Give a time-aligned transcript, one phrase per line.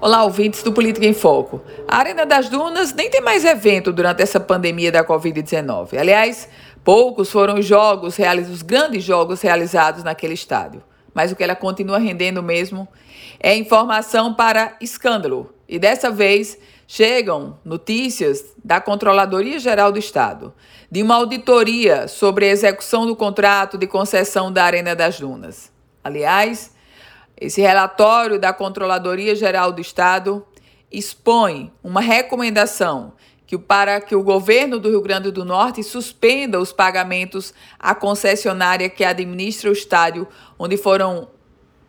[0.00, 1.62] Olá, ouvintes do Política em Foco.
[1.88, 5.96] A Arena das Dunas nem tem mais evento durante essa pandemia da Covid-19.
[5.96, 6.48] Aliás,
[6.82, 8.16] poucos foram os jogos,
[8.50, 10.82] os grandes jogos realizados naquele estádio.
[11.14, 12.88] Mas o que ela continua rendendo mesmo
[13.40, 15.54] é informação para escândalo.
[15.68, 20.52] E dessa vez chegam notícias da Controladoria Geral do Estado
[20.90, 25.72] de uma auditoria sobre a execução do contrato de concessão da Arena das Dunas.
[26.02, 26.73] Aliás,
[27.40, 30.46] esse relatório da Controladoria Geral do Estado
[30.90, 33.14] expõe uma recomendação
[33.46, 38.88] que para que o governo do Rio Grande do Norte suspenda os pagamentos à concessionária
[38.88, 40.26] que administra o estádio
[40.58, 41.28] onde foram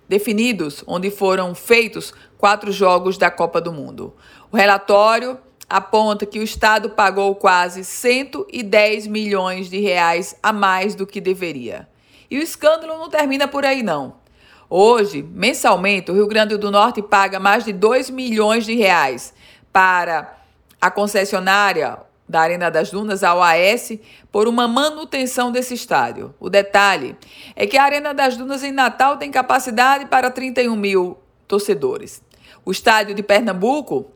[0.08, 4.14] definidos, onde foram feitos quatro jogos da Copa do Mundo.
[4.52, 5.38] O relatório
[5.70, 11.88] aponta que o Estado pagou quase 110 milhões de reais a mais do que deveria.
[12.30, 14.25] E o escândalo não termina por aí, não.
[14.70, 19.34] Hoje, mensalmente, o Rio Grande do Norte paga mais de 2 milhões de reais
[19.72, 20.38] para
[20.82, 24.00] a concessionária da Arena das Dunas, a OAS,
[24.32, 26.34] por uma manutenção desse estádio.
[26.40, 27.16] O detalhe
[27.56, 32.24] é que a Arena das Dunas em Natal tem capacidade para 31 mil torcedores.
[32.66, 34.12] O estádio de Pernambuco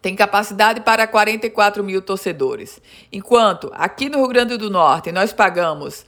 [0.00, 2.80] tem capacidade para 44 mil torcedores.
[3.10, 6.06] Enquanto aqui no Rio Grande do Norte nós pagamos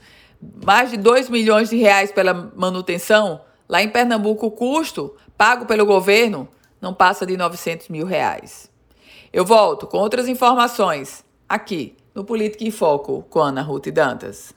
[0.65, 5.85] mais de 2 milhões de reais pela manutenção, Lá em Pernambuco, o custo pago pelo
[5.85, 6.49] governo
[6.81, 8.71] não passa de 900 mil reais.
[9.33, 14.55] Eu volto com outras informações aqui no Política em Foco com Ana Ruth Dantas.